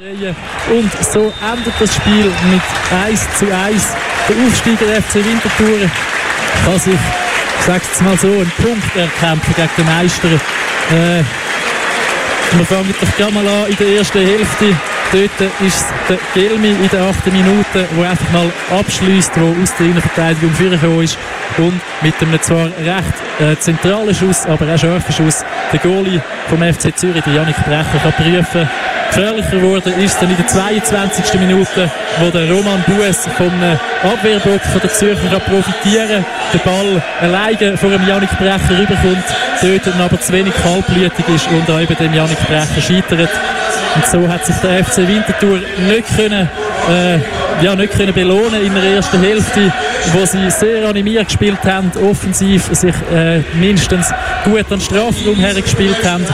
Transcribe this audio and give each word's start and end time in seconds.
Und 0.00 0.92
so 1.12 1.32
endet 1.42 1.74
das 1.80 1.96
Spiel 1.96 2.32
mit 2.48 2.62
1 3.04 3.20
zu 3.36 3.46
1. 3.52 3.96
Der 4.28 4.36
Aufsteiger 4.46 5.02
FC 5.02 5.16
Winterthur 5.16 5.90
kann 6.64 6.78
sich, 6.78 6.94
ich 6.94 7.66
sag's 7.66 8.00
mal 8.02 8.16
so, 8.16 8.28
einen 8.28 8.52
Punkt 8.62 8.96
erkämpfen 8.96 9.54
gegen 9.56 9.68
den 9.76 9.86
Meister. 9.86 10.28
Äh, 10.28 11.24
wir 12.52 12.64
fangen 12.66 12.94
doch 13.00 13.16
gerne 13.16 13.32
mal 13.32 13.48
an 13.48 13.70
in 13.70 13.76
der 13.76 13.88
ersten 13.88 14.24
Hälfte. 14.24 14.76
Dort 15.10 15.50
ist 15.66 15.86
der 16.08 16.18
Gelmi 16.32 16.68
in 16.68 16.88
der 16.90 17.02
8. 17.02 17.26
Minute, 17.32 17.64
der 17.74 18.10
einfach 18.10 18.30
mal 18.30 18.52
abschließt, 18.70 19.34
der 19.34 19.42
aus 19.42 19.74
der 19.80 19.86
Innenverteidigung 19.86 20.54
vorgekommen 20.54 21.02
ist 21.02 21.18
und 21.56 21.80
mit 22.02 22.14
einem 22.22 22.40
zwar 22.40 22.66
recht 22.66 23.27
äh, 23.40 23.56
zentralen 23.58 24.14
Schuss, 24.14 24.46
aber 24.46 24.72
auch 24.72 24.78
scharfen 24.78 25.12
Schuss, 25.12 25.44
der 25.72 25.78
Goalie 25.80 26.20
vom 26.48 26.62
FC 26.62 26.96
Zürich, 26.96 27.22
der 27.24 27.34
Janik 27.34 27.56
Brecher, 27.64 27.98
kann 28.02 28.12
prüfen. 28.12 28.68
Gefährlicher 29.08 29.50
geworden 29.50 29.92
ist 30.00 30.20
dann 30.20 30.30
in 30.30 30.36
der 30.36 30.46
22. 30.46 31.40
Minute, 31.40 31.90
wo 32.20 32.30
der 32.30 32.50
Roman 32.50 32.84
Bues 32.86 33.26
vom 33.36 33.52
Abwehrbock 34.02 34.60
von 34.60 34.80
der 34.82 34.92
Zürcher 34.92 35.28
kann 35.30 35.40
profitieren 35.40 36.24
Der 36.52 36.58
Ball 36.58 37.02
alleine 37.20 37.76
vor 37.76 37.90
dem 37.90 38.06
Janik 38.06 38.30
Brecher 38.38 38.78
rüberkommt, 38.78 39.24
dort 39.62 39.94
aber 39.98 40.20
zu 40.20 40.32
wenig 40.32 40.54
kaltblütig 40.62 41.26
ist 41.34 41.48
und 41.48 41.70
auch 41.70 41.80
eben 41.80 41.96
dem 41.96 42.12
Janik 42.12 42.38
Brecher 42.46 42.80
scheitert. 42.80 43.30
Und 43.94 44.06
so 44.06 44.28
hat 44.28 44.44
sich 44.44 44.56
der 44.56 44.84
FC 44.84 44.98
Winterthur 44.98 45.58
nicht 45.58 46.16
können, 46.16 46.48
äh, 46.88 47.64
ja, 47.64 47.74
nicht 47.74 47.92
können 47.92 48.14
belohnen 48.14 48.62
in 48.62 48.74
der 48.74 48.84
ersten 48.84 49.20
Hälfte, 49.20 49.72
wo 50.12 50.24
sie 50.24 50.50
sehr 50.50 50.88
animiert 50.88 51.26
gespielt 51.26 51.62
haben, 51.64 51.90
offensiv 52.10 52.68
sich 52.72 52.94
äh, 53.12 53.40
mindestens 53.58 54.08
gut 54.44 54.70
an 54.70 54.80
Strafraum 54.80 55.36
hergespielt 55.36 56.04
haben 56.04 56.24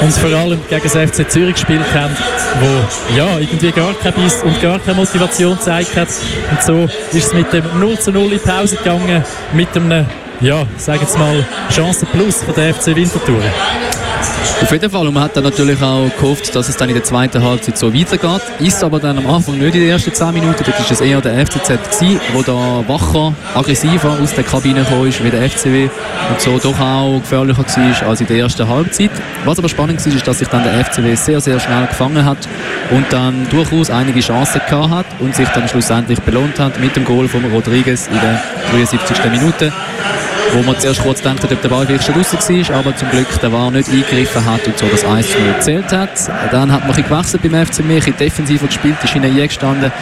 und 0.00 0.12
vor 0.12 0.30
allem 0.30 0.60
gegen 0.68 0.82
das 0.82 0.92
FC 0.92 1.30
Zürich 1.30 1.54
gespielt 1.54 1.84
haben, 1.94 2.14
wo 2.60 3.16
ja, 3.16 3.38
irgendwie 3.38 3.70
gar 3.70 3.94
kein 3.94 4.12
Biss 4.14 4.42
und 4.42 4.60
gar 4.60 4.78
keine 4.78 4.96
Motivation 4.96 5.56
gezeigt 5.56 5.96
hat. 5.96 6.08
Und 6.50 6.62
so 6.62 6.88
ist 7.16 7.26
es 7.26 7.34
mit 7.34 7.52
dem 7.52 7.64
0 7.78 7.98
zu 7.98 8.10
0 8.12 8.32
in 8.32 8.40
Pause 8.40 8.76
gegangen, 8.76 9.24
mit 9.52 9.74
einem, 9.76 10.06
ja, 10.40 10.66
sage 10.76 11.00
jetzt 11.00 11.18
mal, 11.18 11.44
Chance 11.70 12.06
plus 12.06 12.42
von 12.42 12.54
der 12.54 12.74
FC 12.74 12.88
Winterthur. 12.94 13.42
Auf 14.62 14.70
jeden 14.72 14.90
Fall. 14.90 15.06
Und 15.06 15.14
man 15.14 15.24
hat 15.24 15.36
dann 15.36 15.44
natürlich 15.44 15.80
auch 15.82 16.10
gehofft, 16.20 16.54
dass 16.54 16.68
es 16.68 16.76
dann 16.76 16.88
in 16.88 16.94
der 16.94 17.04
zweiten 17.04 17.42
Halbzeit 17.42 17.78
so 17.78 17.92
weitergeht. 17.92 18.42
Ist 18.60 18.84
aber 18.84 19.00
dann 19.00 19.18
am 19.18 19.26
Anfang 19.26 19.58
nicht 19.58 19.74
in 19.74 19.80
den 19.80 19.90
ersten 19.90 20.12
10 20.12 20.34
Minuten. 20.34 20.62
Dort 20.64 20.78
war 20.78 20.90
es 20.90 21.00
eher 21.00 21.20
der 21.20 21.46
FCZ, 21.46 21.72
wo 22.34 22.42
da 22.42 22.84
wacher, 22.86 23.34
aggressiver 23.54 24.18
aus 24.22 24.34
der 24.34 24.44
Kabine 24.44 24.84
kam 24.84 25.04
wie 25.04 25.30
der 25.30 25.48
FCW. 25.48 25.84
Und 25.84 26.40
so 26.40 26.58
doch 26.58 26.78
auch 26.78 27.20
gefährlicher 27.20 27.64
war 27.64 28.08
als 28.08 28.20
in 28.20 28.26
der 28.26 28.36
ersten 28.36 28.68
Halbzeit. 28.68 29.10
Was 29.44 29.58
aber 29.58 29.68
spannend 29.68 30.04
war, 30.04 30.14
ist, 30.14 30.26
dass 30.26 30.38
sich 30.38 30.48
dann 30.48 30.62
der 30.62 30.84
FCW 30.84 31.14
sehr, 31.14 31.40
sehr 31.40 31.58
schnell 31.58 31.86
gefangen 31.86 32.24
hat 32.24 32.46
und 32.90 33.06
dann 33.10 33.48
durchaus 33.50 33.90
einige 33.90 34.20
Chancen 34.20 34.60
gehabt 34.68 34.90
hat 34.90 35.06
und 35.20 35.34
sich 35.34 35.48
dann 35.48 35.68
schlussendlich 35.68 36.20
belohnt 36.20 36.60
hat 36.60 36.78
mit 36.80 36.94
dem 36.96 37.04
Goal 37.04 37.28
von 37.28 37.44
Rodriguez 37.46 38.08
in 38.08 38.20
der 38.20 38.42
73. 38.72 39.30
Minute 39.30 39.72
wo 40.52 40.62
man 40.62 40.78
zuerst 40.78 41.02
kurz 41.02 41.22
gedacht 41.22 41.42
hat, 41.42 41.52
ob 41.52 41.62
der 41.62 41.68
Ball 41.68 41.86
vielleicht 41.86 42.04
schon 42.04 42.14
draußen 42.14 42.68
war, 42.68 42.76
aber 42.76 42.96
zum 42.96 43.10
Glück 43.10 43.28
der 43.40 43.52
war 43.52 43.70
nicht 43.70 43.88
eingegriffen 43.88 44.44
hat 44.44 44.66
und 44.66 44.78
so 44.78 44.86
das 44.86 45.04
1 45.04 45.30
zu 45.30 45.38
gezählt 45.38 45.92
hat. 45.92 46.30
Dann 46.50 46.72
hat 46.72 46.86
man 46.86 46.96
ein 46.96 47.02
gewechselt 47.02 47.42
beim 47.42 47.66
FC 47.66 47.84
Mir, 47.84 48.02
ein 48.04 48.16
defensiver 48.16 48.66
gespielt, 48.66 48.96
ist 49.02 49.12
hinten 49.12 49.38
eingestanden. 49.38 49.92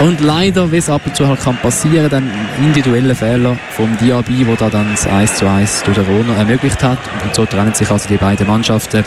Und 0.00 0.20
leider, 0.20 0.70
wie 0.72 0.76
es 0.76 0.90
ab 0.90 1.02
und 1.04 1.14
zu 1.14 1.26
halt 1.26 1.40
kann 1.40 1.56
passieren, 1.56 2.08
dann 2.10 2.30
individuelle 2.58 3.14
Fehler 3.14 3.56
vom 3.70 3.96
Diaby, 3.98 4.46
wo 4.46 4.54
da 4.54 4.68
dann 4.68 4.90
das 4.90 5.06
1 5.06 5.36
zu 5.36 5.48
1 5.48 5.82
durch 5.84 5.96
den 5.96 6.06
Roner 6.06 6.36
ermöglicht 6.36 6.82
hat. 6.82 6.98
Und 7.22 7.34
so 7.34 7.46
trennen 7.46 7.74
sich 7.74 7.90
also 7.90 8.08
die 8.08 8.16
beiden 8.16 8.46
Mannschaften 8.46 9.04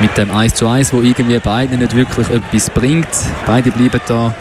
mit 0.00 0.16
dem 0.16 0.30
1 0.30 0.54
zu 0.54 0.66
1, 0.66 0.92
wo 0.92 1.02
irgendwie 1.02 1.38
beide 1.38 1.76
nicht 1.76 1.94
wirklich 1.94 2.28
etwas 2.30 2.70
bringt. 2.70 3.08
Beide 3.46 3.70
bleiben 3.70 4.00
da 4.06 4.34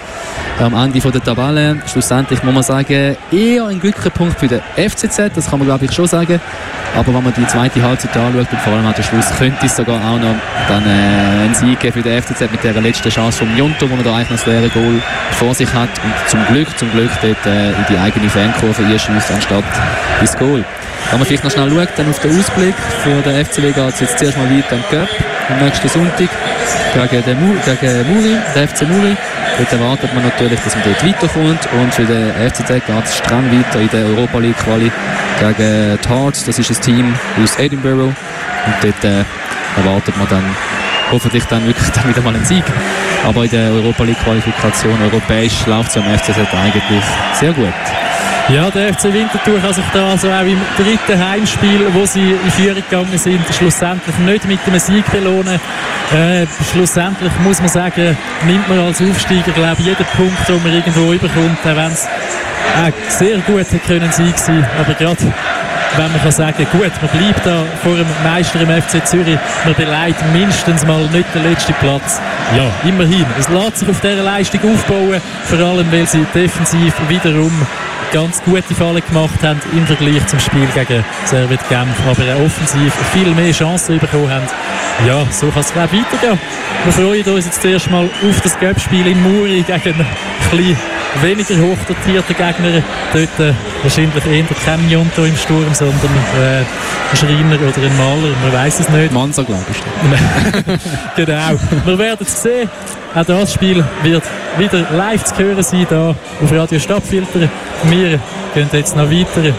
am 0.60 0.74
Ende 0.74 1.02
von 1.02 1.12
der 1.12 1.24
Tabelle. 1.24 1.78
Schlussendlich 1.86 2.44
muss 2.44 2.54
man 2.54 2.64
sagen, 2.64 3.18
eher 3.32 3.66
ein 3.66 3.80
glücklicher 3.80 4.10
Punkt 4.10 4.40
für 4.40 4.48
den 4.48 4.62
FCZ, 4.76 5.32
das 5.36 5.50
kann 5.50 5.60
man 5.60 5.68
glaube 5.68 5.86
ich 5.86 5.92
schon 5.92 6.08
sagen. 6.08 6.40
Aber 6.96 7.14
wenn 7.14 7.24
man 7.24 7.34
die 7.34 7.48
zweite 7.48 7.82
Halbzeit 7.82 8.16
anschaut 8.16 8.48
und 8.52 8.62
vor 8.62 8.74
allem 8.74 8.86
an 8.86 8.94
den 8.94 9.04
Schluss, 9.04 9.26
könnte 9.38 9.66
es 9.66 9.76
sogar 9.76 9.98
auch 9.98 10.20
noch 10.20 10.36
dann 10.68 10.84
äh, 10.86 11.44
einen 11.44 11.56
Sieg 11.56 11.80
geben 11.80 11.94
für 11.94 12.02
den 12.02 12.22
FCZ 12.22 12.52
mit 12.52 12.64
der 12.64 12.74
letzten 12.82 13.10
Chance 13.10 13.40
vom 13.40 13.58
Junto, 13.58 13.90
wo 13.90 13.96
man 13.96 14.04
da 14.04 14.16
eigentlich 14.16 14.30
noch 14.30 14.38
das 14.38 14.46
leere 14.46 14.70
Goal 14.70 15.02
vor 15.32 15.56
sich 15.56 15.74
hat 15.74 15.90
und 16.04 16.30
zum 16.30 16.46
Glück, 16.48 16.68
zum 16.78 16.92
Glück 16.92 17.10
dort 17.22 17.46
äh, 17.46 17.70
in 17.70 17.86
die 17.90 17.98
eigene 17.98 18.30
Fankurve 18.30 18.84
einschießt, 18.86 19.32
anstatt 19.32 19.64
ins 20.22 20.38
Goal. 20.38 20.64
Wenn 21.10 21.20
man 21.20 21.28
vielleicht 21.28 21.44
noch 21.44 21.52
schnell 21.52 21.70
schaut, 21.70 21.90
dann 21.98 22.10
auf 22.10 22.20
den 22.20 22.40
Ausblick 22.40 22.76
für 23.04 23.22
den 23.22 23.46
FCW 23.46 23.72
geht 23.72 23.94
es 23.94 24.00
jetzt 24.00 24.20
zuerst 24.20 24.38
mal 24.38 24.50
weiter 24.50 24.76
im 24.76 24.84
Cup 24.84 25.10
am 25.50 25.66
nächsten 25.66 25.90
Sonntag 25.90 26.30
gegen, 27.10 27.26
den 27.26 27.40
Mu 27.40 27.56
gegen 27.66 28.14
Muri, 28.14 28.38
den 28.56 28.68
FC 28.68 28.88
Muri. 28.88 29.18
Dort 29.58 29.72
erwartet 29.72 30.14
man 30.14 30.24
natürlich, 30.24 30.60
dass 30.62 30.76
man 30.76 30.84
dort 30.84 31.06
weiterkommt 31.06 31.60
und 31.80 31.94
für 31.94 32.06
den 32.06 32.32
FCZ 32.50 32.68
geht 32.70 33.06
es 33.06 33.18
streng 33.18 33.52
weiter 33.52 33.80
in 33.80 33.90
der 33.90 34.06
Europa 34.06 34.40
League 34.40 34.58
Quali 34.58 34.92
gegen 35.40 36.00
die 36.04 36.10
Hearts. 36.10 36.44
Das 36.46 36.58
ist 36.58 36.72
ein 36.72 36.82
Team 36.82 37.14
aus 37.42 37.58
Edinburgh 37.60 38.06
und 38.06 38.76
dort 38.82 39.04
äh, 39.04 39.24
erwartet 39.78 40.18
man 40.18 40.28
dann 40.28 40.44
hoffentlich 41.12 41.44
dann 41.46 41.66
wirklich 41.68 41.90
dann 41.90 42.10
wieder 42.10 42.22
mal 42.22 42.34
einen 42.36 42.46
Sieg. 42.46 42.64
Aber 43.24 43.44
in 43.44 43.52
der 43.52 43.72
Europa 43.72 44.04
League 44.04 44.24
Qualifikation 44.24 45.00
europäisch 45.02 45.66
läuft 45.68 45.92
es 45.92 45.98
am 45.98 46.04
FCZ 46.04 46.38
eigentlich 46.54 47.04
sehr 47.40 47.54
gut. 47.54 48.03
Ja, 48.50 48.70
der 48.70 48.94
FC 48.94 49.06
Winterthur 49.06 49.60
kann 49.62 49.74
sich 49.74 49.86
da 49.94 50.10
also 50.10 50.30
auch 50.30 50.42
im 50.42 50.60
dritten 50.78 51.30
Heimspiel, 51.30 51.88
wo 51.94 52.06
sie 52.06 52.32
in 52.32 52.52
Führung 52.52 52.84
gegangen 52.90 53.18
sind, 53.18 53.42
schlussendlich 53.58 54.18
nicht 54.18 54.46
mit 54.46 54.60
einem 54.68 54.80
Sieg 54.80 55.10
belohnen. 55.12 55.60
Äh, 56.14 56.46
schlussendlich 56.72 57.32
muss 57.40 57.60
man 57.62 57.70
sagen, 57.70 58.18
nimmt 58.46 58.68
man 58.68 58.80
als 58.80 59.02
Aufsteiger, 59.02 59.54
glaube 59.54 59.78
ich, 59.80 59.86
jeden 59.86 60.06
Punkt, 60.18 60.50
den 60.50 60.62
man 60.62 60.74
irgendwo 60.74 61.14
überkommt, 61.14 61.60
auch 61.62 61.76
wenn 61.76 61.92
es 61.92 62.06
äh, 62.06 62.92
sehr 63.08 63.38
gut 63.40 63.60
hätte 63.60 63.80
können 63.80 64.12
Sieg 64.12 64.38
sein 64.38 64.68
aber 64.80 64.94
gerade 64.94 65.34
wenn 65.98 66.12
man 66.12 66.22
kann 66.22 66.32
sagen, 66.32 66.68
gut, 66.72 66.92
man 67.02 67.20
bleibt 67.20 67.46
da 67.46 67.64
vor 67.84 67.96
dem 67.96 68.08
Meister 68.24 68.62
im 68.62 68.70
FC 68.70 69.06
Zürich, 69.06 69.38
man 69.64 69.76
beleidigt 69.76 70.20
mindestens 70.34 70.86
mal 70.86 71.04
nicht 71.10 71.28
den 71.36 71.44
letzten 71.44 71.74
Platz. 71.76 72.20
Ja, 72.58 72.90
immerhin. 72.90 73.26
Es 73.40 73.48
lässt 73.50 73.78
sich 73.78 73.90
auf 73.90 74.00
dieser 74.02 74.24
Leistung 74.24 74.60
aufbauen, 74.74 75.22
vor 75.44 75.60
allem 75.60 75.92
weil 75.92 76.08
sie 76.08 76.26
defensiv 76.34 76.94
wiederum 77.08 77.52
ganz 78.12 78.42
gute 78.44 78.76
Fallen 78.76 79.02
gemacht 79.08 79.42
haben 79.44 79.60
im 79.72 79.86
Vergleich 79.86 80.26
zum 80.28 80.40
Spiel 80.40 80.68
gegen 80.74 81.04
Servet 81.26 81.60
Genf, 81.70 81.90
aber 82.06 82.46
offensiv 82.46 82.94
viel 83.14 83.30
mehr 83.36 83.52
Chancen 83.52 84.00
bekommen 84.00 84.30
haben. 84.30 84.48
Ja, 85.08 85.26
so 85.32 85.48
kann 85.48 85.62
es 85.62 85.74
glaube 85.74 85.98
weitergehen. 85.98 86.40
Wir 86.84 86.94
freuen 86.94 87.36
uns 87.36 87.46
jetzt 87.46 87.62
zuerst 87.62 87.90
mal 87.90 88.06
auf 88.06 88.42
das 88.42 88.60
Göppspiel 88.60 89.08
in 89.08 89.22
Muri 89.22 89.64
gegen 89.64 89.74
einen 89.74 90.06
bisschen 90.52 90.93
weniger 91.22 91.56
hochdotierten 91.56 92.36
Gegner. 92.36 92.84
Dort 93.14 93.40
äh, 93.40 93.54
wahrscheinlich 93.82 94.26
eher 94.26 94.44
kein 94.66 94.90
Jonto 94.90 95.24
im 95.24 95.36
Sturm, 95.38 95.74
sondern 95.74 96.12
äh, 96.40 96.60
ein 96.60 97.18
Schreiner 97.18 97.56
oder 97.56 97.88
ein 97.88 97.98
Maler, 97.98 98.36
man 98.42 98.54
weiß 98.54 98.80
es 98.80 98.90
nicht. 98.90 99.12
Mansa, 99.12 99.44
glaube 99.44 99.66
ich. 99.70 100.76
genau. 101.16 101.60
Wir 101.86 102.00
werden 102.00 102.26
es 102.28 102.42
sehen. 102.42 102.70
Auch 103.16 103.24
das 103.24 103.54
Spiel 103.54 103.84
wird 104.02 104.24
wieder 104.58 104.88
live 104.92 105.24
zu 105.24 105.38
hören 105.38 105.62
sein 105.62 105.86
hier 105.88 106.16
auf 106.42 106.52
Radio 106.52 106.80
Stadtfilter. 106.80 107.48
Wir 107.84 108.20
gehen 108.54 108.70
jetzt 108.72 108.96
noch 108.96 109.10
weiter 109.10 109.44
in 109.46 109.54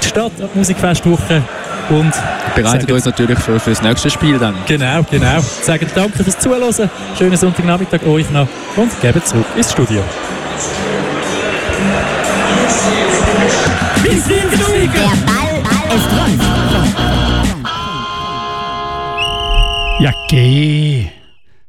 die 0.00 0.06
Stadt 0.06 0.32
an 0.40 0.48
die 0.54 0.58
Musikfestwoche 0.58 1.42
und 1.88 2.12
bereitet 2.54 2.90
uns 2.90 3.04
natürlich 3.04 3.38
für, 3.38 3.58
für 3.58 3.70
das 3.70 3.82
nächste 3.82 4.10
Spiel 4.10 4.38
dann. 4.38 4.54
Genau, 4.66 5.02
genau. 5.10 5.40
Sagen 5.40 5.86
danke 5.94 6.22
fürs 6.22 6.38
Zuhören. 6.38 6.90
Schönen 7.18 7.36
Sonntagnachmittag 7.36 8.02
euch 8.06 8.30
noch 8.30 8.48
und 8.76 9.00
geben 9.00 9.24
zurück 9.24 9.46
ins 9.56 9.72
Studio. 9.72 10.02
Der 14.92 15.16
Ball 15.26 15.62
ist 15.96 16.10
rund. 16.12 16.42
Ja, 20.00 20.12
geh. 20.28 20.89